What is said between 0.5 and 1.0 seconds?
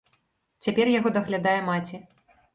Цяпер